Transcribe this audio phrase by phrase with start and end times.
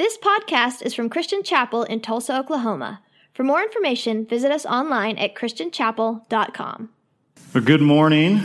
[0.00, 3.02] This podcast is from Christian Chapel in Tulsa, Oklahoma.
[3.34, 6.88] For more information, visit us online at christianchapel.com.
[7.52, 8.36] Well, good morning.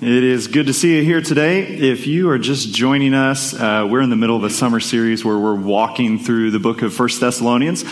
[0.00, 1.64] It is good to see you here today.
[1.66, 5.24] If you are just joining us, uh, we're in the middle of a summer series
[5.24, 7.84] where we're walking through the book of First Thessalonians.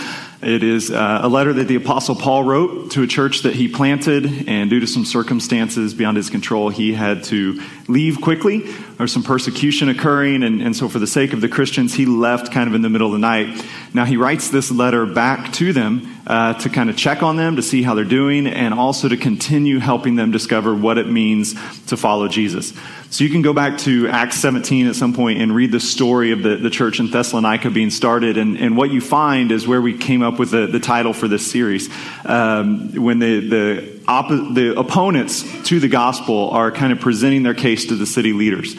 [0.42, 3.68] It is uh, a letter that the Apostle Paul wrote to a church that he
[3.68, 8.58] planted, and due to some circumstances beyond his control, he had to leave quickly.
[8.60, 12.04] There was some persecution occurring, and, and so for the sake of the Christians, he
[12.04, 13.64] left kind of in the middle of the night.
[13.94, 17.56] Now he writes this letter back to them uh, to kind of check on them,
[17.56, 21.54] to see how they're doing, and also to continue helping them discover what it means
[21.86, 22.74] to follow Jesus.
[23.08, 26.32] So you can go back to Acts 17 at some point and read the story
[26.32, 28.36] of the, the church in Thessalonica being started.
[28.36, 31.28] And, and what you find is where we came up with the, the title for
[31.28, 31.88] this series.
[32.24, 37.54] Um, when the, the, op- the opponents to the gospel are kind of presenting their
[37.54, 38.74] case to the city leaders.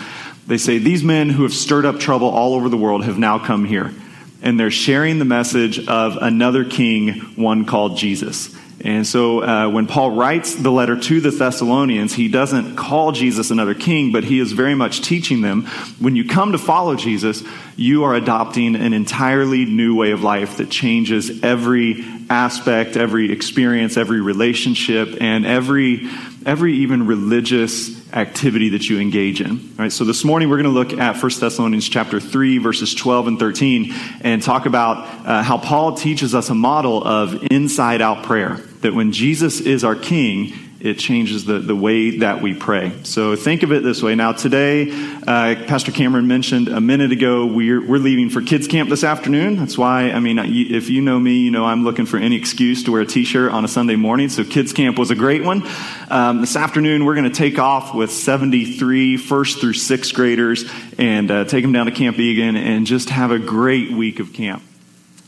[0.45, 3.39] They say, These men who have stirred up trouble all over the world have now
[3.39, 3.93] come here.
[4.41, 8.55] And they're sharing the message of another king, one called Jesus.
[8.87, 13.51] And so uh, when Paul writes the letter to the Thessalonians, he doesn't call Jesus
[13.51, 15.65] another king, but he is very much teaching them
[15.99, 17.43] when you come to follow Jesus,
[17.75, 23.97] you are adopting an entirely new way of life that changes every aspect, every experience,
[23.97, 26.07] every relationship, and every,
[26.45, 29.51] every even religious activity that you engage in.
[29.51, 32.95] All right, so this morning we're going to look at 1 Thessalonians chapter 3, verses
[32.95, 38.01] 12 and 13, and talk about uh, how Paul teaches us a model of inside
[38.01, 38.61] out prayer.
[38.81, 42.91] That when Jesus is our king, it changes the, the way that we pray.
[43.03, 44.13] So think of it this way.
[44.13, 48.89] Now, today, uh, Pastor Cameron mentioned a minute ago, we're, we're leaving for kids' camp
[48.89, 49.55] this afternoon.
[49.57, 52.83] That's why, I mean, if you know me, you know I'm looking for any excuse
[52.83, 54.29] to wear a t shirt on a Sunday morning.
[54.29, 55.63] So, kids' camp was a great one.
[56.09, 61.31] Um, this afternoon, we're going to take off with 73 first through sixth graders and
[61.31, 64.61] uh, take them down to Camp Egan and just have a great week of camp.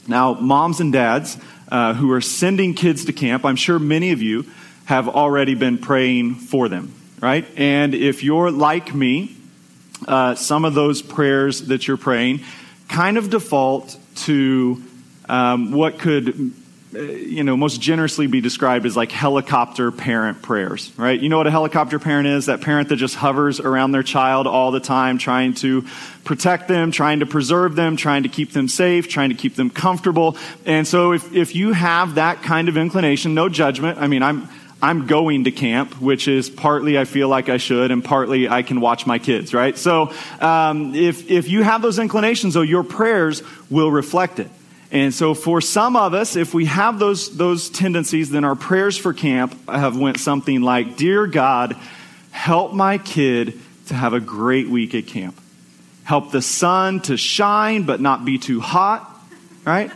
[0.07, 1.37] Now, moms and dads
[1.69, 4.45] uh, who are sending kids to camp, I'm sure many of you
[4.85, 7.45] have already been praying for them, right?
[7.55, 9.35] And if you're like me,
[10.07, 12.41] uh, some of those prayers that you're praying
[12.87, 14.83] kind of default to
[15.27, 16.53] um, what could
[16.91, 21.19] you know, most generously be described as like helicopter parent prayers, right?
[21.19, 22.47] You know what a helicopter parent is?
[22.47, 25.85] That parent that just hovers around their child all the time, trying to
[26.23, 29.69] protect them, trying to preserve them, trying to keep them safe, trying to keep them
[29.69, 30.35] comfortable.
[30.65, 33.99] And so if, if you have that kind of inclination, no judgment.
[33.99, 34.49] I mean, I'm,
[34.81, 38.63] I'm going to camp, which is partly I feel like I should, and partly I
[38.63, 39.77] can watch my kids, right?
[39.77, 44.49] So um, if, if you have those inclinations, though, your prayers will reflect it.
[44.91, 48.97] And so for some of us, if we have those, those tendencies, then our prayers
[48.97, 51.75] for camp have went something like, Dear God,
[52.31, 55.39] help my kid to have a great week at camp.
[56.03, 59.07] Help the sun to shine but not be too hot,
[59.63, 59.91] right?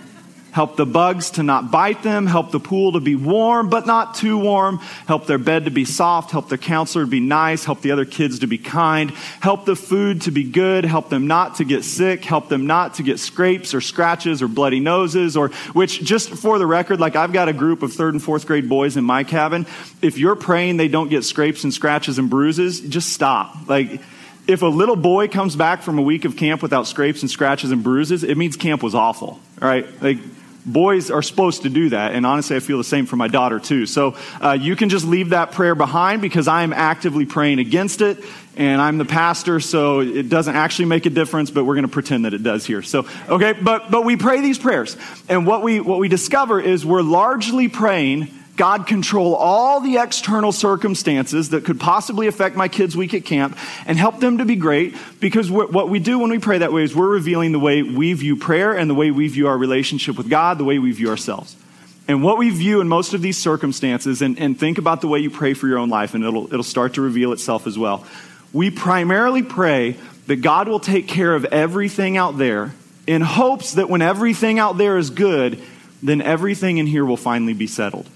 [0.54, 2.28] Help the bugs to not bite them.
[2.28, 4.78] Help the pool to be warm, but not too warm.
[5.08, 6.30] Help their bed to be soft.
[6.32, 7.66] Help their counselor to be nice.
[7.66, 9.10] Help the other kids to be kind.
[9.42, 10.86] Help the food to be good.
[10.86, 12.24] Help them not to get sick.
[12.24, 16.60] Help them not to get scrapes or scratches or bloody noses or, which just for
[16.60, 19.24] the record, like I've got a group of third and fourth grade boys in my
[19.24, 19.66] cabin.
[20.02, 23.68] If you're praying they don't get scrapes and scratches and bruises, just stop.
[23.68, 24.02] Like,
[24.46, 27.72] if a little boy comes back from a week of camp without scrapes and scratches
[27.72, 29.88] and bruises, it means camp was awful, right?
[30.02, 30.18] Like,
[30.66, 32.14] boys are supposed to do that.
[32.14, 33.86] And honestly, I feel the same for my daughter too.
[33.86, 38.02] So uh, you can just leave that prayer behind because I am actively praying against
[38.02, 38.24] it.
[38.56, 41.92] And I'm the pastor, so it doesn't actually make a difference, but we're going to
[41.92, 42.84] pretend that it does here.
[42.84, 44.96] So, okay, but, but we pray these prayers.
[45.28, 50.52] And what we, what we discover is we're largely praying God control all the external
[50.52, 54.56] circumstances that could possibly affect my kids' week at camp and help them to be
[54.56, 57.82] great because what we do when we pray that way is we're revealing the way
[57.82, 60.92] we view prayer and the way we view our relationship with God, the way we
[60.92, 61.56] view ourselves.
[62.08, 65.20] And what we view in most of these circumstances, and, and think about the way
[65.20, 68.06] you pray for your own life, and it'll, it'll start to reveal itself as well.
[68.52, 69.96] We primarily pray
[70.28, 72.74] that God will take care of everything out there
[73.08, 75.60] in hopes that when everything out there is good,
[76.04, 78.08] then everything in here will finally be settled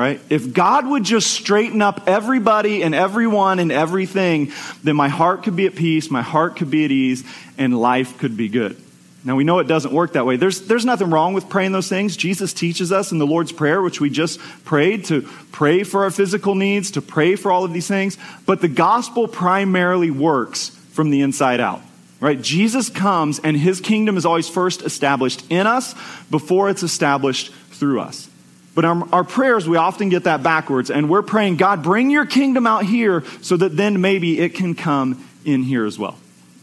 [0.00, 0.18] right?
[0.30, 4.50] If God would just straighten up everybody and everyone and everything,
[4.82, 7.22] then my heart could be at peace, my heart could be at ease,
[7.58, 8.80] and life could be good.
[9.22, 10.36] Now, we know it doesn't work that way.
[10.36, 12.16] There's, there's nothing wrong with praying those things.
[12.16, 16.10] Jesus teaches us in the Lord's Prayer, which we just prayed, to pray for our
[16.10, 18.16] physical needs, to pray for all of these things.
[18.46, 21.82] But the gospel primarily works from the inside out.
[22.20, 22.40] Right?
[22.40, 25.94] Jesus comes and his kingdom is always first established in us
[26.30, 28.29] before it's established through us.
[28.74, 32.24] But our, our, prayers, we often get that backwards, and we're praying, God, bring your
[32.24, 36.16] kingdom out here so that then maybe it can come in here as well.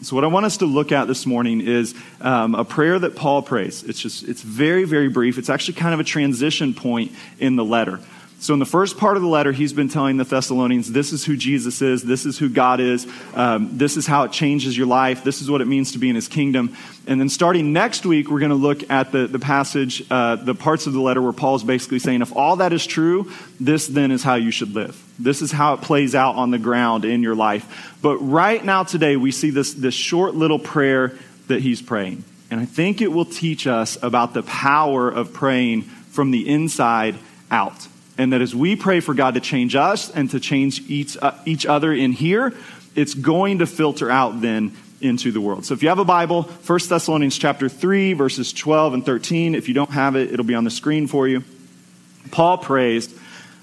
[0.03, 3.15] So, what I want us to look at this morning is um, a prayer that
[3.15, 3.83] Paul prays.
[3.83, 5.37] It's just, it's very, very brief.
[5.37, 7.99] It's actually kind of a transition point in the letter.
[8.39, 11.25] So, in the first part of the letter, he's been telling the Thessalonians, this is
[11.25, 14.85] who Jesus is, this is who God is, um, this is how it changes your
[14.85, 16.75] life, this is what it means to be in his kingdom.
[17.07, 20.53] And then, starting next week, we're going to look at the, the passage, uh, the
[20.53, 24.11] parts of the letter where Paul's basically saying, if all that is true, this then
[24.11, 25.03] is how you should live.
[25.17, 27.97] This is how it plays out on the ground in your life.
[28.03, 31.17] But right now, today, we see this, this short little prayer
[31.47, 32.23] that he's praying.
[32.51, 37.15] And I think it will teach us about the power of praying from the inside
[37.49, 41.17] out and that as we pray for God to change us and to change each,
[41.21, 42.53] uh, each other in here,
[42.95, 45.65] it's going to filter out then into the world.
[45.65, 49.67] So if you have a Bible, 1 Thessalonians chapter 3 verses 12 and 13, if
[49.67, 51.43] you don't have it, it'll be on the screen for you.
[52.31, 53.13] Paul prays,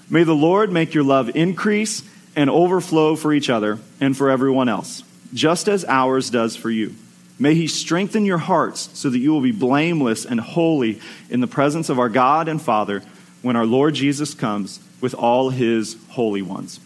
[0.09, 2.03] "May the Lord make your love increase
[2.35, 5.03] and overflow for each other and for everyone else,
[5.33, 6.95] just as ours does for you."
[7.37, 11.47] May he strengthen your hearts so that you will be blameless and holy in the
[11.47, 13.03] presence of our God and Father
[13.45, 16.79] when our Lord Jesus comes with all his holy ones.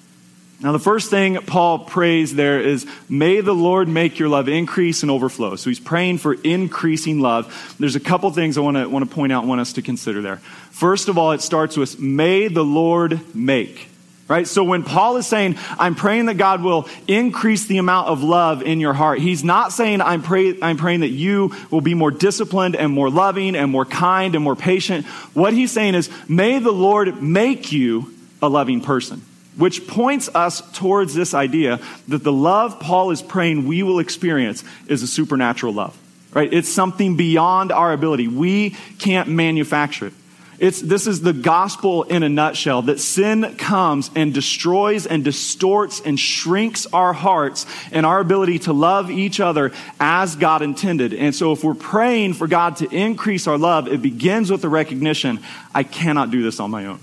[0.61, 5.01] Now, the first thing Paul prays there is, may the Lord make your love increase
[5.01, 5.55] and overflow.
[5.55, 7.75] So he's praying for increasing love.
[7.79, 10.21] There's a couple things I want to, want to point out, want us to consider
[10.21, 10.35] there.
[10.71, 13.88] First of all, it starts with, may the Lord make.
[14.29, 14.47] Right?
[14.47, 18.61] So when Paul is saying, I'm praying that God will increase the amount of love
[18.61, 22.11] in your heart, he's not saying, I'm, pray, I'm praying that you will be more
[22.11, 25.07] disciplined and more loving and more kind and more patient.
[25.33, 29.23] What he's saying is, may the Lord make you a loving person.
[29.57, 34.63] Which points us towards this idea that the love Paul is praying we will experience
[34.87, 35.97] is a supernatural love.
[36.33, 36.53] Right?
[36.53, 38.27] It's something beyond our ability.
[38.27, 40.13] We can't manufacture it.
[40.59, 46.01] It's, this is the gospel in a nutshell that sin comes and destroys and distorts
[46.01, 51.13] and shrinks our hearts and our ability to love each other as God intended.
[51.13, 54.69] And so, if we're praying for God to increase our love, it begins with the
[54.69, 55.39] recognition
[55.73, 56.99] I cannot do this on my own.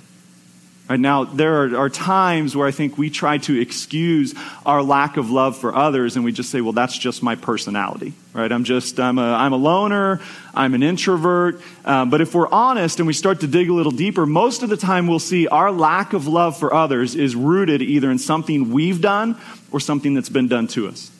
[0.88, 5.16] Right now, there are, are, times where I think we try to excuse our lack
[5.16, 8.52] of love for others, and we just say, "Well, that's just my personality." Right?
[8.52, 10.20] I'm just I'm a I'm a loner.
[10.54, 11.60] I'm an introvert.
[11.84, 14.68] Um, but if we're honest and we start to dig a little deeper, most of
[14.68, 18.70] the time we'll see our lack of love for others is rooted either in something
[18.70, 19.36] we've done
[19.72, 21.10] or something that's been done to us.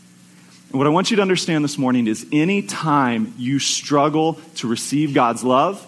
[0.71, 4.69] And what I want you to understand this morning is, any time you struggle to
[4.69, 5.85] receive God's love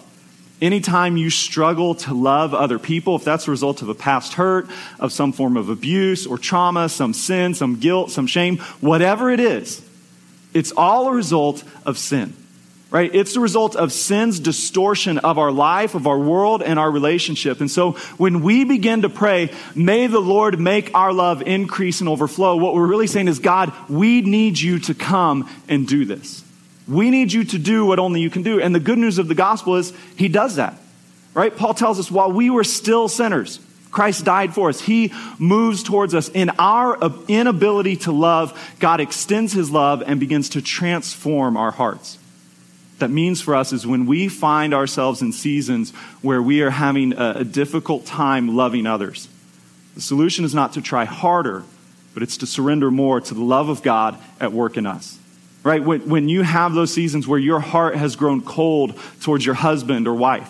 [0.61, 4.67] Anytime you struggle to love other people, if that's a result of a past hurt,
[4.99, 9.39] of some form of abuse or trauma, some sin, some guilt, some shame, whatever it
[9.39, 9.81] is,
[10.53, 12.33] it's all a result of sin,
[12.91, 13.09] right?
[13.13, 17.61] It's the result of sin's distortion of our life, of our world, and our relationship.
[17.61, 22.09] And so when we begin to pray, may the Lord make our love increase and
[22.09, 26.43] overflow, what we're really saying is, God, we need you to come and do this.
[26.89, 28.59] We need you to do what only you can do.
[28.59, 30.75] And the good news of the gospel is he does that.
[31.35, 31.55] Right?
[31.55, 33.59] Paul tells us while we were still sinners,
[33.91, 34.81] Christ died for us.
[34.81, 36.29] He moves towards us.
[36.29, 41.71] In our uh, inability to love, God extends his love and begins to transform our
[41.71, 42.17] hearts.
[42.97, 47.13] That means for us is when we find ourselves in seasons where we are having
[47.13, 49.29] a, a difficult time loving others.
[49.95, 51.63] The solution is not to try harder,
[52.13, 55.18] but it's to surrender more to the love of God at work in us
[55.63, 55.83] right?
[55.83, 60.07] When, when you have those seasons where your heart has grown cold towards your husband
[60.07, 60.49] or wife,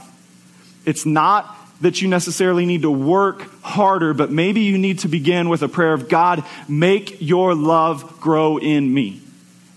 [0.85, 5.49] it's not that you necessarily need to work harder, but maybe you need to begin
[5.49, 9.21] with a prayer of God, make your love grow in me.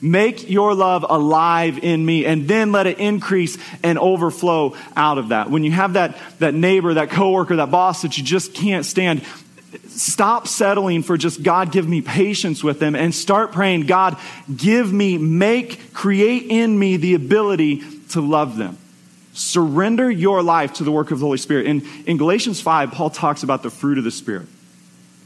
[0.04, 5.28] Make your love alive in me, and then let it increase and overflow out of
[5.28, 5.48] that.
[5.48, 9.22] When you have that, that neighbor, that coworker, that boss that you just can't stand,
[10.00, 14.16] stop settling for just God give me patience with them and start praying, God,
[14.54, 18.78] give me, make, create in me the ability to love them.
[19.34, 21.66] Surrender your life to the work of the Holy Spirit.
[21.66, 24.46] In, in Galatians 5, Paul talks about the fruit of the Spirit.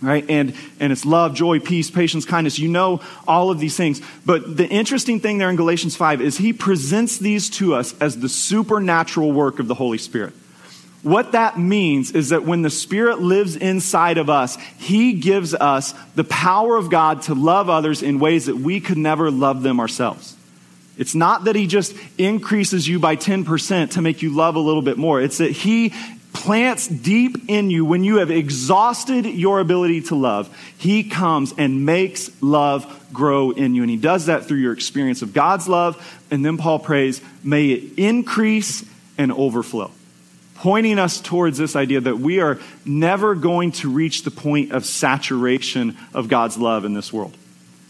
[0.02, 0.24] Right?
[0.28, 2.58] And, and it's love, joy, peace, patience, kindness.
[2.58, 4.02] You know all of these things.
[4.26, 8.20] But the interesting thing there in Galatians 5 is he presents these to us as
[8.20, 10.34] the supernatural work of the Holy Spirit.
[11.06, 15.94] What that means is that when the Spirit lives inside of us, He gives us
[16.16, 19.78] the power of God to love others in ways that we could never love them
[19.78, 20.36] ourselves.
[20.98, 24.82] It's not that He just increases you by 10% to make you love a little
[24.82, 25.20] bit more.
[25.20, 25.94] It's that He
[26.32, 30.52] plants deep in you when you have exhausted your ability to love.
[30.76, 33.82] He comes and makes love grow in you.
[33.82, 36.20] And He does that through your experience of God's love.
[36.32, 38.84] And then Paul prays, may it increase
[39.16, 39.92] and overflow
[40.66, 44.84] pointing us towards this idea that we are never going to reach the point of
[44.84, 47.36] saturation of God's love in this world.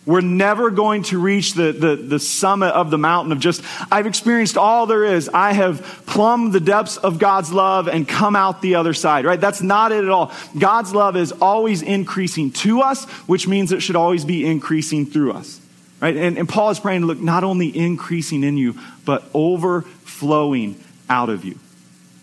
[0.05, 4.07] We're never going to reach the, the, the, summit of the mountain of just, I've
[4.07, 5.31] experienced all there is.
[5.31, 9.41] I have plumbed the depths of God's love and come out the other side, right?
[9.41, 10.31] That's not it at all.
[10.59, 15.33] God's love is always increasing to us, which means it should always be increasing through
[15.33, 15.63] us,
[16.03, 16.15] right?
[16.15, 20.79] And, and Paul is praying look not only increasing in you, but overflowing
[21.09, 21.59] out of you.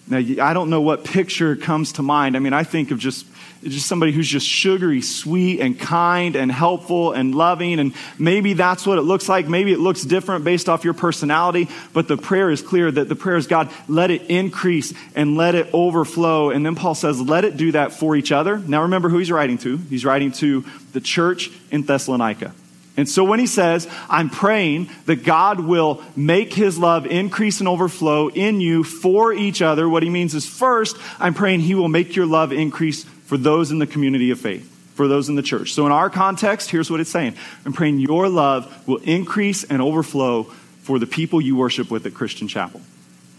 [0.07, 2.35] Now, I don't know what picture comes to mind.
[2.35, 3.25] I mean, I think of just
[3.69, 7.79] just somebody who's just sugary, sweet, and kind, and helpful, and loving.
[7.79, 9.47] And maybe that's what it looks like.
[9.47, 11.69] Maybe it looks different based off your personality.
[11.93, 15.55] But the prayer is clear that the prayer is God, let it increase and let
[15.55, 16.49] it overflow.
[16.49, 18.57] And then Paul says, let it do that for each other.
[18.57, 19.77] Now remember who he's writing to.
[19.77, 22.53] He's writing to the church in Thessalonica.
[22.95, 27.67] And so when he says, I'm praying that God will make his love increase and
[27.67, 31.89] overflow in you for each other, what he means is first, I'm praying he will
[31.89, 35.41] make your love increase for those in the community of faith, for those in the
[35.41, 35.73] church.
[35.73, 37.35] So, in our context, here's what it's saying
[37.65, 40.43] I'm praying your love will increase and overflow
[40.83, 42.81] for the people you worship with at Christian Chapel.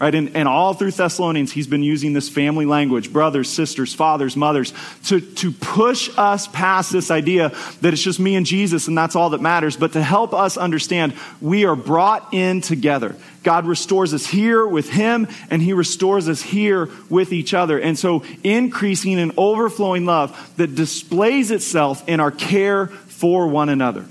[0.04, 0.14] Right?
[0.14, 4.74] And, and all through Thessalonians, he's been using this family language brothers, sisters, fathers, mothers
[5.04, 9.16] to, to push us past this idea that it's just me and Jesus and that's
[9.16, 13.16] all that matters, but to help us understand we are brought in together.
[13.42, 17.80] God restores us here with him and he restores us here with each other.
[17.80, 24.04] And so increasing and overflowing love that displays itself in our care for one another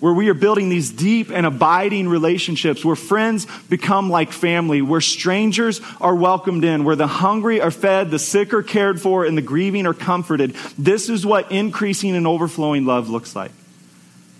[0.00, 5.02] where we are building these deep and abiding relationships, where friends become like family, where
[5.02, 9.36] strangers are welcomed in, where the hungry are fed, the sick are cared for, and
[9.36, 10.52] the grieving are comforted.
[10.78, 13.52] This is what increasing and overflowing love looks like.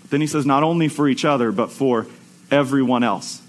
[0.09, 2.07] Then he says, not only for each other, but for
[2.49, 3.41] everyone else.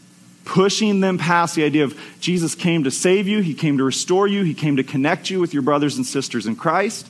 [0.45, 4.27] Pushing them past the idea of Jesus came to save you, he came to restore
[4.27, 7.09] you, he came to connect you with your brothers and sisters in Christ.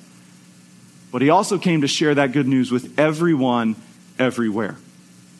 [1.11, 3.76] But he also came to share that good news with everyone
[4.18, 4.76] everywhere.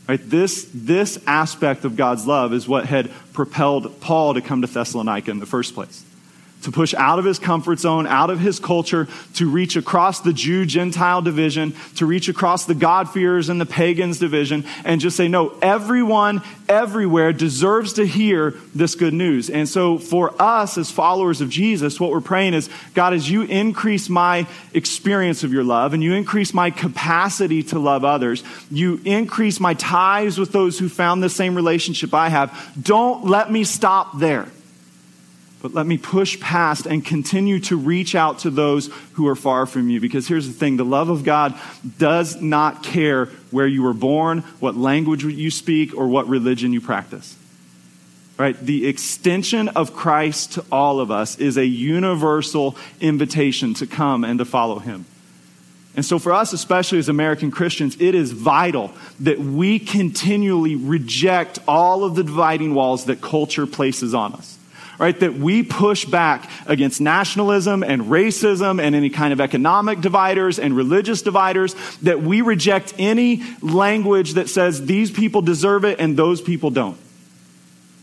[0.09, 0.21] Right?
[0.23, 5.31] This, this aspect of God's love is what had propelled Paul to come to Thessalonica
[5.31, 6.05] in the first place
[6.63, 10.33] to push out of his comfort zone, out of his culture, to reach across the
[10.33, 15.29] Jew Gentile division, to reach across the God-fearers and the pagans division, and just say,
[15.29, 19.51] no, everyone, everywhere deserves to hear this good news.
[19.51, 23.43] And so for us as followers of Jesus, what we're praying is, God, as you
[23.43, 29.01] increase my experience of your love and you increase my capacity to love others, you
[29.05, 33.65] increase my ties with those who found the same relationship I have, don't let me
[33.65, 34.49] stop there.
[35.63, 39.65] But let me push past and continue to reach out to those who are far
[39.65, 40.01] from you.
[40.01, 41.55] Because here's the thing the love of God
[41.99, 46.81] does not care where you were born, what language you speak, or what religion you
[46.81, 47.37] practice.
[48.37, 48.59] Right?
[48.59, 54.41] The extension of Christ to all of us is a universal invitation to come and
[54.41, 55.05] to follow him.
[55.95, 61.61] And so, for us, especially as American Christians, it is vital that we continually reject
[61.69, 64.52] all of the dividing walls that culture places on us
[65.03, 65.19] right?
[65.19, 70.77] That we push back against nationalism and racism and any kind of economic dividers and
[70.77, 76.41] religious dividers, that we reject any language that says these people deserve it and those
[76.41, 76.97] people don't.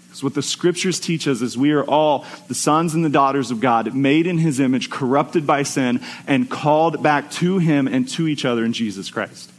[0.07, 3.49] Because what the scriptures teach us is we are all the sons and the daughters
[3.49, 8.09] of God, made in his image, corrupted by sin, and called back to him and
[8.09, 9.53] to each other in Jesus Christ.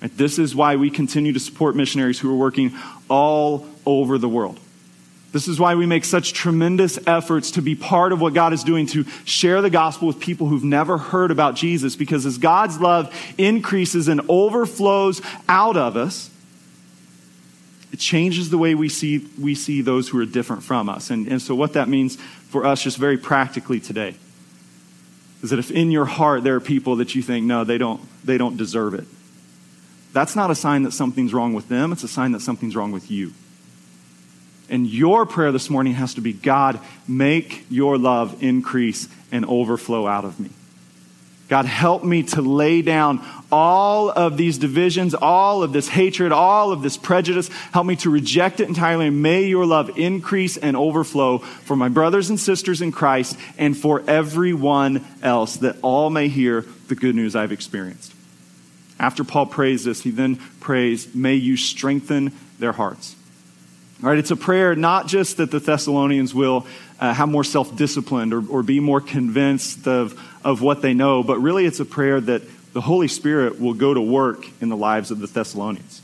[0.00, 2.72] This is why we continue to support missionaries who are working
[3.10, 4.58] all over the world.
[5.34, 8.62] This is why we make such tremendous efforts to be part of what God is
[8.62, 11.96] doing to share the gospel with people who've never heard about Jesus.
[11.96, 16.30] Because as God's love increases and overflows out of us,
[17.92, 21.10] it changes the way we see, we see those who are different from us.
[21.10, 24.14] And, and so, what that means for us, just very practically today,
[25.42, 28.00] is that if in your heart there are people that you think, no, they don't,
[28.24, 29.06] they don't deserve it,
[30.12, 32.92] that's not a sign that something's wrong with them, it's a sign that something's wrong
[32.92, 33.32] with you.
[34.68, 40.06] And your prayer this morning has to be God, make your love increase and overflow
[40.06, 40.50] out of me.
[41.48, 46.72] God, help me to lay down all of these divisions, all of this hatred, all
[46.72, 47.48] of this prejudice.
[47.72, 49.10] Help me to reject it entirely.
[49.10, 54.02] May your love increase and overflow for my brothers and sisters in Christ and for
[54.08, 58.14] everyone else, that all may hear the good news I've experienced.
[58.98, 63.16] After Paul prays this, he then prays, May you strengthen their hearts.
[64.00, 66.66] Right, it's a prayer not just that the Thessalonians will
[67.00, 71.22] uh, have more self disciplined or, or be more convinced of, of what they know,
[71.22, 74.76] but really it's a prayer that the Holy Spirit will go to work in the
[74.76, 76.02] lives of the Thessalonians.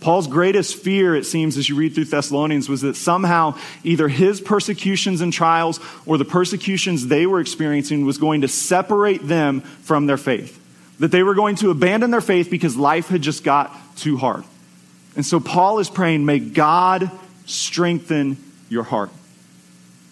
[0.00, 4.38] Paul's greatest fear, it seems, as you read through Thessalonians, was that somehow either his
[4.38, 10.06] persecutions and trials or the persecutions they were experiencing was going to separate them from
[10.06, 10.60] their faith
[10.98, 14.44] that they were going to abandon their faith because life had just got too hard.
[15.16, 17.10] And so Paul is praying, may God
[17.46, 18.36] strengthen
[18.68, 19.10] your heart.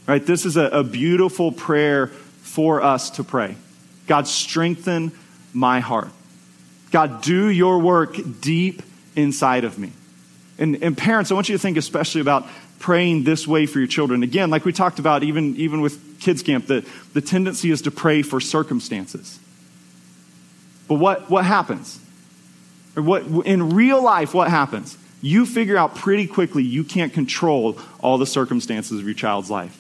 [0.07, 0.25] Right?
[0.25, 3.57] This is a, a beautiful prayer for us to pray.
[4.07, 5.13] God, strengthen
[5.53, 6.09] my heart.
[6.91, 8.83] God, do your work deep
[9.17, 9.93] inside of me.
[10.59, 12.47] And, and parents, I want you to think especially about
[12.79, 14.23] praying this way for your children.
[14.23, 17.91] Again, like we talked about, even, even with kids camp, the, the tendency is to
[17.91, 19.39] pray for circumstances.
[20.89, 21.99] But what, what happens?
[22.97, 24.97] Or what, in real life, what happens?
[25.21, 29.79] You figure out pretty quickly you can't control all the circumstances of your child's life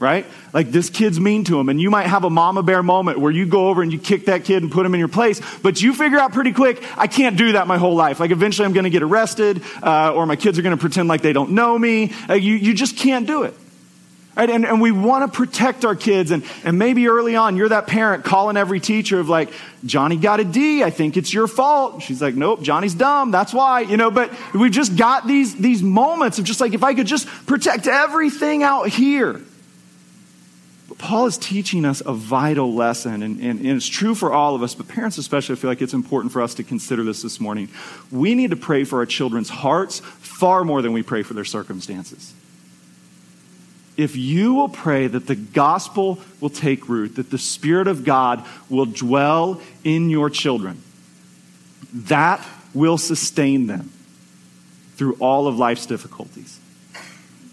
[0.00, 0.26] right?
[0.52, 3.30] Like this kid's mean to him, and you might have a mama bear moment where
[3.30, 5.80] you go over and you kick that kid and put him in your place, but
[5.80, 8.18] you figure out pretty quick, I can't do that my whole life.
[8.18, 11.08] Like eventually I'm going to get arrested, uh, or my kids are going to pretend
[11.08, 12.12] like they don't know me.
[12.28, 13.54] Uh, you, you just can't do it.
[14.36, 14.48] Right?
[14.48, 16.30] And, and we want to protect our kids.
[16.30, 19.52] And, and maybe early on, you're that parent calling every teacher of like,
[19.84, 20.82] Johnny got a D.
[20.84, 22.02] I think it's your fault.
[22.02, 23.32] She's like, nope, Johnny's dumb.
[23.32, 26.84] That's why, you know, but we've just got these, these moments of just like, if
[26.84, 29.40] I could just protect everything out here,
[30.88, 34.54] But Paul is teaching us a vital lesson, and, and, and, it's true for all
[34.56, 37.22] of us, but parents especially, I feel like it's important for us to consider this
[37.22, 37.68] this morning.
[38.10, 41.44] We need to pray for our children's hearts far more than we pray for their
[41.44, 42.34] circumstances.
[44.00, 48.44] If you will pray that the gospel will take root, that the Spirit of God
[48.68, 50.82] will dwell in your children,
[51.92, 53.90] that will sustain them
[54.94, 56.59] through all of life's difficulties.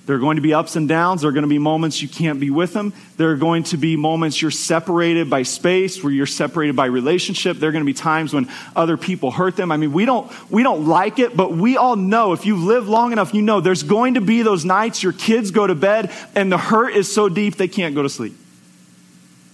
[0.08, 1.22] There are going to be ups and downs.
[1.22, 2.94] There are going to be moments you can't be with them.
[3.18, 7.58] There are going to be moments you're separated by space, where you're separated by relationship.
[7.58, 9.70] There are going to be times when other people hurt them.
[9.70, 12.88] I mean, we don't, we don't like it, but we all know if you live
[12.88, 16.10] long enough, you know there's going to be those nights your kids go to bed
[16.36, 18.36] and the hurt is so deep they can't go to sleep.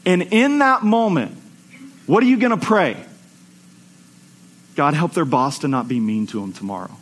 [0.06, 1.36] And in that moment,
[2.06, 3.04] what are you going to pray?
[4.76, 6.96] God, help their boss to not be mean to them tomorrow.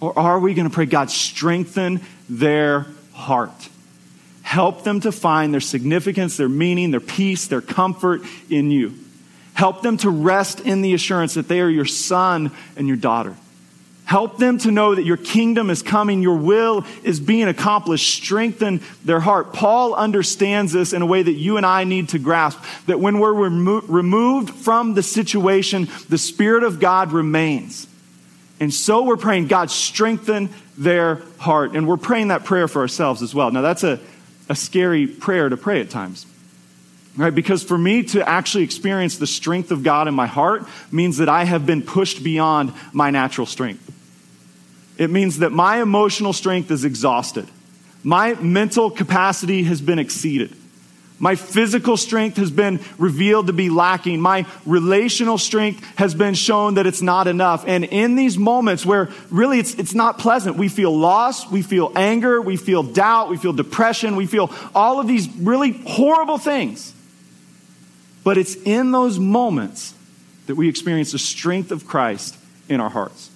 [0.00, 3.68] Or are we going to pray, God, strengthen their heart?
[4.42, 8.94] Help them to find their significance, their meaning, their peace, their comfort in you.
[9.54, 13.36] Help them to rest in the assurance that they are your son and your daughter.
[14.10, 18.12] Help them to know that your kingdom is coming, your will is being accomplished.
[18.12, 19.52] Strengthen their heart.
[19.52, 23.20] Paul understands this in a way that you and I need to grasp that when
[23.20, 27.86] we're remo- removed from the situation, the Spirit of God remains.
[28.60, 31.74] And so we're praying, God, strengthen their heart.
[31.74, 33.50] And we're praying that prayer for ourselves as well.
[33.50, 33.98] Now, that's a,
[34.50, 36.26] a scary prayer to pray at times.
[37.16, 37.34] Right?
[37.34, 41.28] Because for me to actually experience the strength of God in my heart means that
[41.28, 43.90] I have been pushed beyond my natural strength.
[44.96, 47.48] It means that my emotional strength is exhausted.
[48.04, 50.54] My mental capacity has been exceeded.
[51.22, 54.22] My physical strength has been revealed to be lacking.
[54.22, 57.62] My relational strength has been shown that it's not enough.
[57.66, 61.92] And in these moments where really it's, it's not pleasant, we feel loss, we feel
[61.94, 66.94] anger, we feel doubt, we feel depression, we feel all of these really horrible things.
[68.24, 69.94] But it's in those moments
[70.46, 72.34] that we experience the strength of Christ
[72.66, 73.30] in our hearts.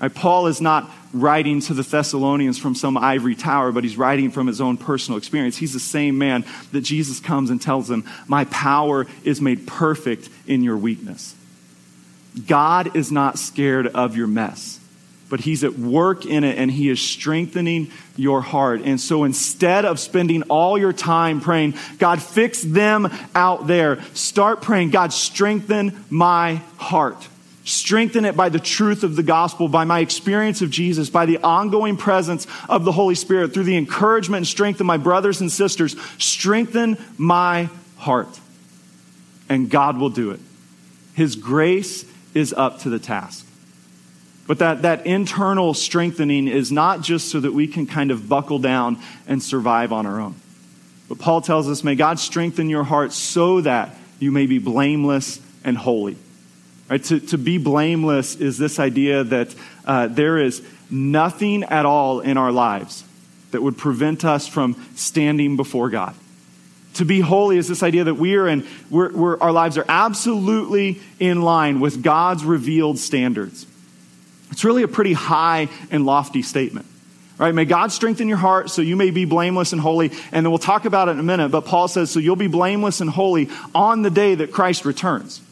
[0.00, 4.30] Right, Paul is not writing to the Thessalonians from some ivory tower, but he's writing
[4.30, 5.56] from his own personal experience.
[5.56, 10.28] He's the same man that Jesus comes and tells him, My power is made perfect
[10.46, 11.34] in your weakness.
[12.46, 14.78] God is not scared of your mess,
[15.30, 18.82] but he's at work in it and he is strengthening your heart.
[18.84, 24.60] And so instead of spending all your time praying, God, fix them out there, start
[24.60, 27.26] praying, God, strengthen my heart.
[27.66, 31.38] Strengthen it by the truth of the gospel, by my experience of Jesus, by the
[31.38, 35.50] ongoing presence of the Holy Spirit, through the encouragement and strength of my brothers and
[35.50, 35.96] sisters.
[36.16, 38.28] Strengthen my heart.
[39.48, 40.38] And God will do it.
[41.14, 43.44] His grace is up to the task.
[44.46, 48.60] But that, that internal strengthening is not just so that we can kind of buckle
[48.60, 50.36] down and survive on our own.
[51.08, 55.40] But Paul tells us, may God strengthen your heart so that you may be blameless
[55.64, 56.16] and holy.
[56.88, 57.02] Right?
[57.04, 62.36] To, to be blameless is this idea that uh, there is nothing at all in
[62.36, 63.04] our lives
[63.50, 66.14] that would prevent us from standing before God.
[66.94, 69.84] To be holy is this idea that we are in, we're, we're, our lives are
[69.88, 73.66] absolutely in line with God's revealed standards.
[74.50, 76.86] It's really a pretty high and lofty statement.
[77.36, 77.54] Right?
[77.54, 80.10] May God strengthen your heart so you may be blameless and holy.
[80.32, 81.50] And then we'll talk about it in a minute.
[81.50, 85.42] But Paul says, so you'll be blameless and holy on the day that Christ returns.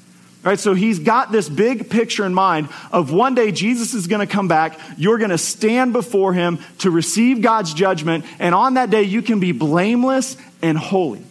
[0.45, 4.27] Right, so he's got this big picture in mind of one day Jesus is going
[4.27, 4.79] to come back.
[4.99, 8.27] You're going to stand before him to receive God's judgment.
[8.39, 11.23] And on that day, you can be blameless and holy.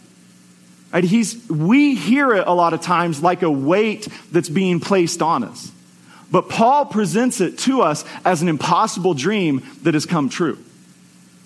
[0.92, 1.04] Right?
[1.04, 5.44] He's, we hear it a lot of times like a weight that's being placed on
[5.44, 5.70] us.
[6.32, 10.58] But Paul presents it to us as an impossible dream that has come true.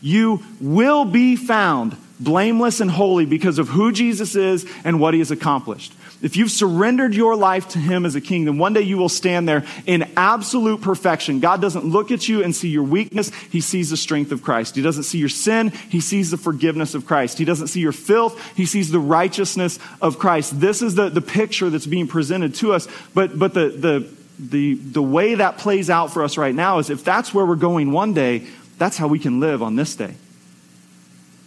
[0.00, 5.20] You will be found blameless and holy because of who Jesus is and what he
[5.20, 5.92] has accomplished.
[6.20, 9.08] If you've surrendered your life to him as a king, then one day you will
[9.08, 11.38] stand there in absolute perfection.
[11.38, 13.30] God doesn't look at you and see your weakness.
[13.50, 14.74] He sees the strength of Christ.
[14.74, 15.70] He doesn't see your sin.
[15.70, 17.38] He sees the forgiveness of Christ.
[17.38, 18.56] He doesn't see your filth.
[18.56, 20.58] He sees the righteousness of Christ.
[20.60, 22.88] This is the, the picture that's being presented to us.
[23.14, 26.90] But, but the, the, the, the way that plays out for us right now is
[26.90, 30.14] if that's where we're going one day, that's how we can live on this day.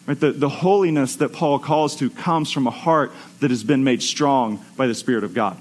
[0.07, 0.19] Right?
[0.19, 4.01] The, the holiness that Paul calls to comes from a heart that has been made
[4.01, 5.57] strong by the Spirit of God.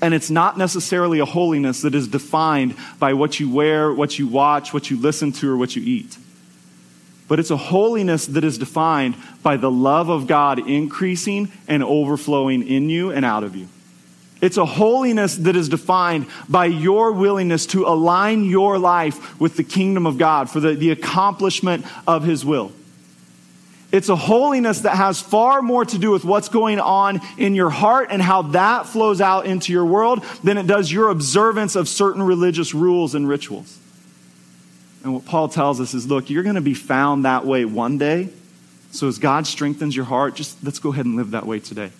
[0.00, 4.26] And it's not necessarily a holiness that is defined by what you wear, what you
[4.28, 6.18] watch, what you listen to, or what you eat.
[7.26, 12.66] But it's a holiness that is defined by the love of God increasing and overflowing
[12.66, 13.68] in you and out of you.
[14.42, 19.64] It's a holiness that is defined by your willingness to align your life with the
[19.64, 22.72] kingdom of God for the, the accomplishment of His will.
[23.94, 27.70] It's a holiness that has far more to do with what's going on in your
[27.70, 31.88] heart and how that flows out into your world than it does your observance of
[31.88, 33.78] certain religious rules and rituals.
[35.04, 37.96] And what Paul tells us is look, you're going to be found that way one
[37.96, 38.30] day.
[38.90, 41.92] So as God strengthens your heart, just let's go ahead and live that way today.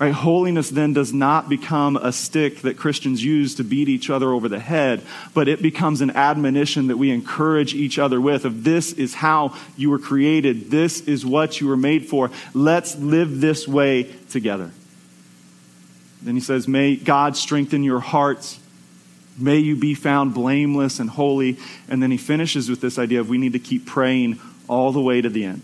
[0.00, 0.14] Right?
[0.14, 4.48] Holiness then does not become a stick that Christians use to beat each other over
[4.48, 5.02] the head,
[5.34, 9.54] but it becomes an admonition that we encourage each other with of this is how
[9.76, 10.70] you were created.
[10.70, 12.30] This is what you were made for.
[12.54, 14.70] Let's live this way together.
[16.22, 18.58] Then he says, May God strengthen your hearts.
[19.36, 21.58] May you be found blameless and holy.
[21.90, 25.00] And then he finishes with this idea of we need to keep praying all the
[25.00, 25.62] way to the end.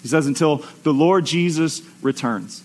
[0.00, 2.62] He says, until the Lord Jesus returns.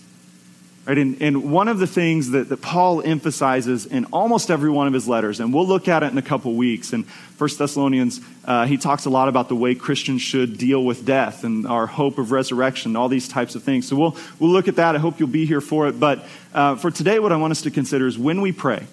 [0.84, 0.98] Right?
[0.98, 4.92] And, and one of the things that, that Paul emphasizes in almost every one of
[4.92, 6.92] his letters, and we'll look at it in a couple weeks.
[6.92, 7.04] In
[7.38, 11.44] 1 Thessalonians, uh, he talks a lot about the way Christians should deal with death
[11.44, 13.86] and our hope of resurrection, all these types of things.
[13.86, 14.96] So we'll, we'll look at that.
[14.96, 16.00] I hope you'll be here for it.
[16.00, 18.84] But uh, for today, what I want us to consider is when we pray,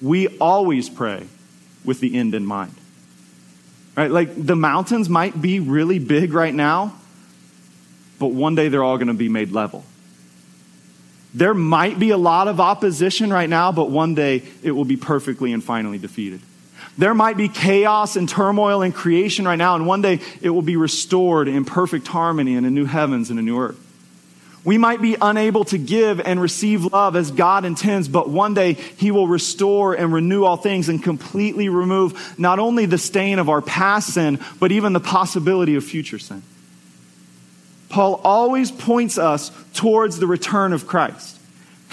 [0.00, 1.26] we always pray
[1.84, 2.74] with the end in mind.
[3.94, 4.10] Right?
[4.10, 6.94] Like the mountains might be really big right now,
[8.18, 9.84] but one day they're all going to be made level.
[11.34, 14.96] There might be a lot of opposition right now, but one day it will be
[14.96, 16.40] perfectly and finally defeated.
[16.96, 20.62] There might be chaos and turmoil in creation right now, and one day it will
[20.62, 23.80] be restored in perfect harmony and in a new heavens and a new earth.
[24.64, 28.74] We might be unable to give and receive love as God intends, but one day
[28.74, 33.50] He will restore and renew all things and completely remove not only the stain of
[33.50, 36.42] our past sin, but even the possibility of future sin.
[37.94, 41.38] Paul always points us towards the return of Christ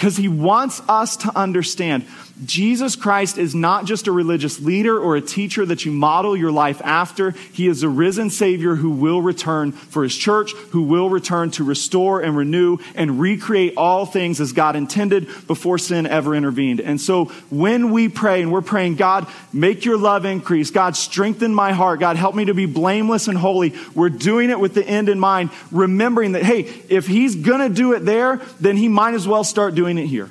[0.02, 2.04] because he wants us to understand
[2.44, 6.50] Jesus Christ is not just a religious leader or a teacher that you model your
[6.50, 7.30] life after.
[7.30, 11.64] He is a risen Savior who will return for His church, who will return to
[11.64, 16.80] restore and renew and recreate all things as God intended before sin ever intervened.
[16.80, 20.70] And so when we pray and we're praying, God, make your love increase.
[20.70, 22.00] God, strengthen my heart.
[22.00, 23.74] God, help me to be blameless and holy.
[23.94, 27.74] We're doing it with the end in mind, remembering that, hey, if He's going to
[27.74, 30.30] do it there, then He might as well start doing it here.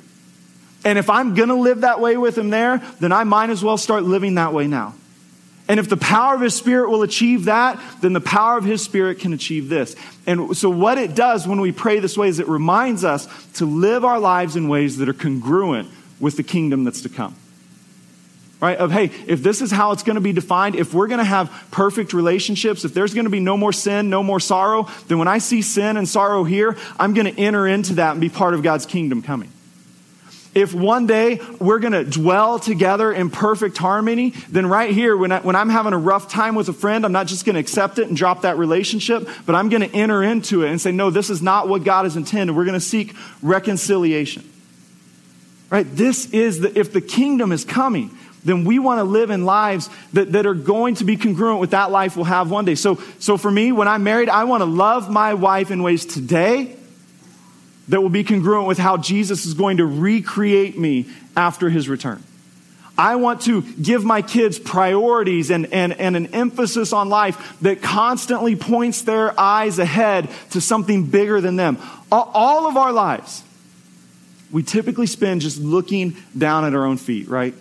[0.84, 3.64] And if I'm going to live that way with him there, then I might as
[3.64, 4.96] well start living that way now.
[5.68, 8.82] And if the power of his spirit will achieve that, then the power of his
[8.82, 9.96] spirit can achieve this.
[10.26, 13.66] And so, what it does when we pray this way is it reminds us to
[13.66, 17.36] live our lives in ways that are congruent with the kingdom that's to come.
[18.62, 18.78] Right?
[18.78, 21.24] Of, hey, if this is how it's going to be defined, if we're going to
[21.24, 25.18] have perfect relationships, if there's going to be no more sin, no more sorrow, then
[25.18, 28.30] when I see sin and sorrow here, I'm going to enter into that and be
[28.30, 29.52] part of God's kingdom coming.
[30.54, 35.32] If one day we're going to dwell together in perfect harmony, then right here, when,
[35.32, 37.60] I, when I'm having a rough time with a friend, I'm not just going to
[37.60, 40.92] accept it and drop that relationship, but I'm going to enter into it and say,
[40.92, 42.56] no, this is not what God has intended.
[42.56, 44.48] We're going to seek reconciliation.
[45.70, 45.88] Right?
[45.90, 49.90] This is the, if the kingdom is coming, then we want to live in lives
[50.14, 52.76] that, that are going to be congruent with that life we'll have one day.
[52.76, 56.06] So, so for me, when I'm married, I want to love my wife in ways
[56.06, 56.76] today
[57.90, 62.24] that will be congruent with how Jesus is going to recreate me after his return.
[62.98, 67.82] I want to give my kids priorities and, and, and an emphasis on life that
[67.82, 71.78] constantly points their eyes ahead to something bigger than them.
[72.12, 73.44] All of our lives,
[74.52, 77.56] we typically spend just looking down at our own feet, right?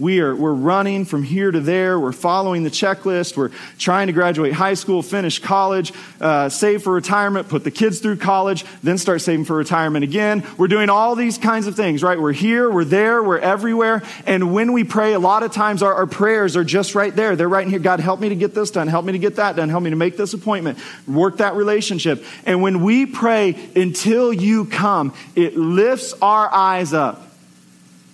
[0.00, 2.00] We are, we're running from here to there.
[2.00, 3.36] We're following the checklist.
[3.36, 8.00] We're trying to graduate high school, finish college, uh, save for retirement, put the kids
[8.00, 10.42] through college, then start saving for retirement again.
[10.56, 12.18] We're doing all these kinds of things, right?
[12.18, 14.02] We're here, we're there, we're everywhere.
[14.24, 17.36] And when we pray, a lot of times our, our prayers are just right there.
[17.36, 17.78] They're right in here.
[17.78, 18.88] God, help me to get this done.
[18.88, 19.68] Help me to get that done.
[19.68, 20.78] Help me to make this appointment.
[21.06, 22.24] Work that relationship.
[22.46, 27.29] And when we pray until you come, it lifts our eyes up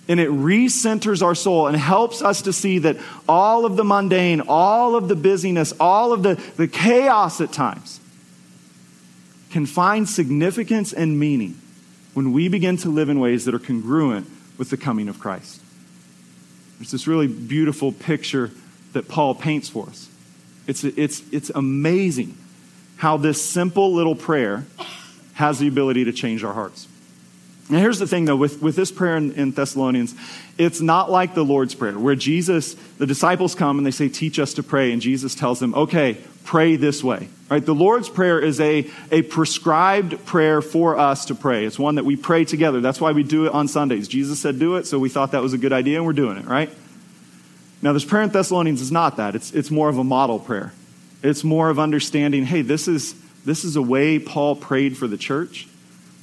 [0.07, 4.41] and it recenters our soul and helps us to see that all of the mundane,
[4.47, 7.99] all of the busyness, all of the, the chaos at times
[9.51, 11.59] can find significance and meaning
[12.13, 15.61] when we begin to live in ways that are congruent with the coming of Christ.
[16.79, 18.51] There's this really beautiful picture
[18.93, 20.09] that Paul paints for us.
[20.67, 22.37] It's, it's, it's amazing
[22.97, 24.65] how this simple little prayer
[25.33, 26.87] has the ability to change our hearts.
[27.69, 30.15] Now, here's the thing, though, with, with this prayer in, in, Thessalonians,
[30.57, 34.39] it's not like the Lord's Prayer, where Jesus, the disciples come and they say, Teach
[34.39, 37.27] us to pray, and Jesus tells them, Okay, pray this way.
[37.49, 37.65] Right?
[37.65, 41.65] The Lord's Prayer is a, a prescribed prayer for us to pray.
[41.65, 42.79] It's one that we pray together.
[42.79, 44.07] That's why we do it on Sundays.
[44.07, 46.37] Jesus said, Do it, so we thought that was a good idea, and we're doing
[46.37, 46.69] it, right?
[47.81, 49.35] Now, this prayer in Thessalonians is not that.
[49.35, 50.73] It's, it's more of a model prayer.
[51.21, 55.17] It's more of understanding, hey, this is, this is a way Paul prayed for the
[55.17, 55.67] church.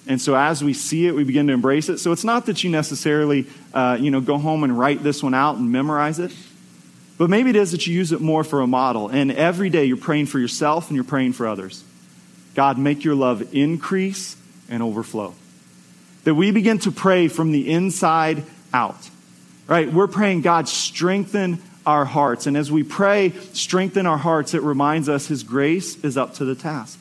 [0.07, 1.99] And so as we see it, we begin to embrace it.
[1.99, 5.35] So it's not that you necessarily, uh, you know, go home and write this one
[5.35, 6.33] out and memorize it.
[7.17, 9.09] But maybe it is that you use it more for a model.
[9.09, 11.85] And every day you're praying for yourself and you're praying for others.
[12.55, 14.37] God, make your love increase
[14.69, 15.35] and overflow.
[16.25, 19.09] That we begin to pray from the inside out.
[19.67, 19.91] Right?
[19.91, 22.47] We're praying, God, strengthen our hearts.
[22.47, 26.45] And as we pray, strengthen our hearts, it reminds us His grace is up to
[26.45, 26.99] the task.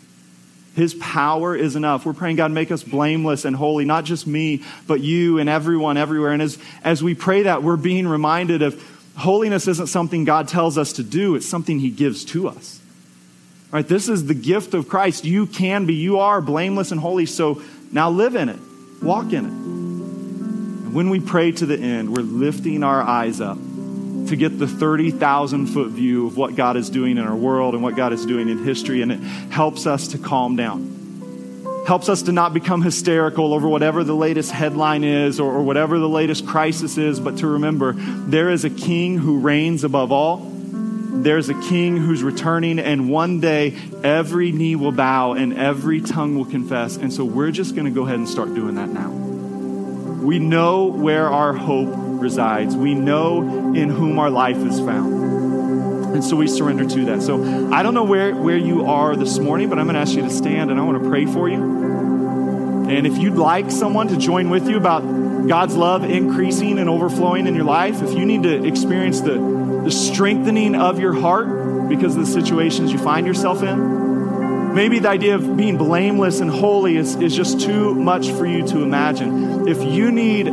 [0.75, 2.05] His power is enough.
[2.05, 5.97] We're praying, God, make us blameless and holy, not just me, but you and everyone
[5.97, 6.31] everywhere.
[6.31, 8.83] And as, as we pray that, we're being reminded of
[9.15, 12.81] holiness isn't something God tells us to do, it's something He gives to us.
[13.71, 13.87] Right?
[13.87, 15.25] This is the gift of Christ.
[15.25, 18.59] You can be, you are blameless and holy, so now live in it,
[19.01, 19.51] walk in it.
[19.51, 23.57] And when we pray to the end, we're lifting our eyes up
[24.33, 27.83] to get the 30,000 foot view of what God is doing in our world and
[27.83, 29.19] what God is doing in history, and it
[29.51, 31.83] helps us to calm down.
[31.85, 35.99] Helps us to not become hysterical over whatever the latest headline is or, or whatever
[35.99, 40.37] the latest crisis is, but to remember there is a king who reigns above all.
[40.37, 46.35] There's a king who's returning, and one day every knee will bow and every tongue
[46.35, 46.97] will confess.
[46.97, 49.11] And so we're just going to go ahead and start doing that now.
[49.11, 52.75] We know where our hope resides.
[52.75, 56.13] We know in whom our life is found.
[56.13, 57.21] And so we surrender to that.
[57.21, 60.13] So I don't know where, where you are this morning, but I'm going to ask
[60.13, 61.83] you to stand and I want to pray for you.
[62.89, 65.01] And if you'd like someone to join with you about
[65.47, 69.35] God's love increasing and overflowing in your life, if you need to experience the,
[69.83, 75.09] the strengthening of your heart because of the situations you find yourself in, maybe the
[75.09, 79.67] idea of being blameless and holy is, is just too much for you to imagine.
[79.67, 80.47] If you need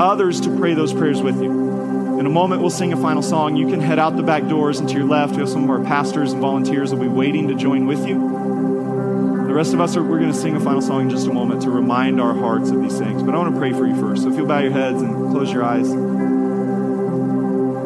[0.00, 2.18] others to pray those prayers with you.
[2.18, 3.56] In a moment, we'll sing a final song.
[3.56, 5.32] You can head out the back doors and to your left.
[5.32, 8.18] We have some of our pastors and volunteers will be waiting to join with you.
[9.46, 11.32] The rest of us are we're going to sing a final song in just a
[11.32, 13.22] moment to remind our hearts of these things.
[13.22, 14.22] But I want to pray for you first.
[14.22, 15.88] So if you'll bow your heads and close your eyes.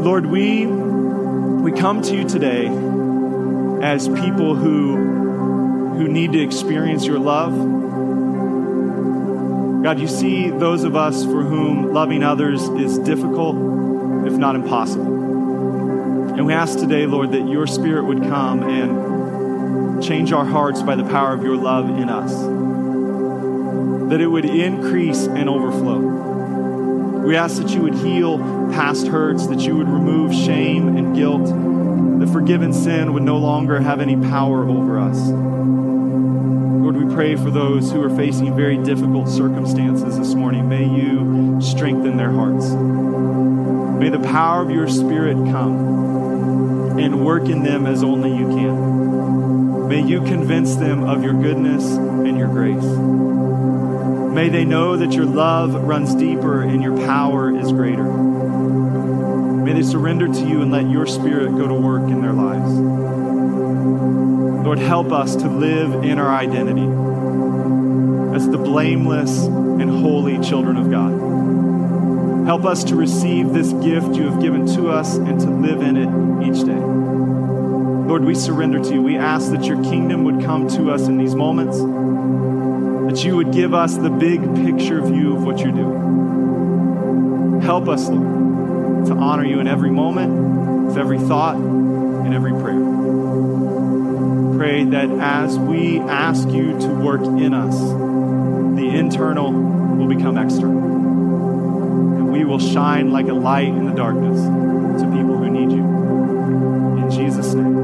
[0.05, 2.67] Lord, we we come to you today
[3.83, 4.97] as people who
[5.95, 7.55] who need to experience your love
[9.85, 13.55] God, you see those of us for whom loving others is difficult,
[14.27, 16.33] if not impossible.
[16.33, 20.95] And we ask today, Lord, that your Spirit would come and change our hearts by
[20.95, 22.33] the power of your love in us,
[24.09, 25.99] that it would increase and overflow.
[27.19, 28.39] We ask that you would heal
[28.73, 31.45] past hurts, that you would remove shame and guilt,
[32.21, 35.74] that forgiven sin would no longer have any power over us.
[37.15, 40.69] Pray for those who are facing very difficult circumstances this morning.
[40.69, 42.71] May you strengthen their hearts.
[44.01, 49.87] May the power of your Spirit come and work in them as only you can.
[49.89, 52.83] May you convince them of your goodness and your grace.
[54.35, 58.03] May they know that your love runs deeper and your power is greater.
[59.63, 62.73] May they surrender to you and let your Spirit go to work in their lives.
[64.65, 67.04] Lord, help us to live in our identity
[68.35, 71.13] as the blameless and holy children of God.
[72.47, 75.97] Help us to receive this gift you have given to us and to live in
[75.97, 76.09] it
[76.47, 76.75] each day.
[76.75, 79.01] Lord, we surrender to you.
[79.01, 83.51] We ask that your kingdom would come to us in these moments, that you would
[83.51, 87.61] give us the big picture view of what you're doing.
[87.63, 89.07] Help us, Lord.
[89.07, 92.81] to honor you in every moment, with every thought, and every prayer.
[94.59, 97.75] Pray that as we ask you to work in us,
[98.77, 100.83] the internal will become external.
[100.83, 104.41] And we will shine like a light in the darkness
[105.01, 105.85] to people who need you.
[107.05, 107.77] In Jesus' name,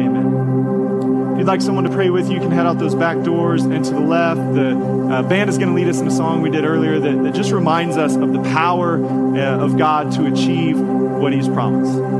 [0.00, 1.32] amen.
[1.32, 3.64] If you'd like someone to pray with you, you can head out those back doors
[3.64, 4.54] and to the left.
[4.54, 4.76] The
[5.10, 7.34] uh, band is going to lead us in a song we did earlier that, that
[7.34, 12.19] just reminds us of the power uh, of God to achieve what He's promised.